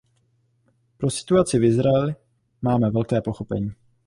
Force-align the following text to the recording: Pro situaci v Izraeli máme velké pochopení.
Pro 0.97 1.09
situaci 1.09 1.59
v 1.59 1.63
Izraeli 1.63 2.15
máme 2.61 2.89
velké 2.91 3.21
pochopení. 3.21 3.71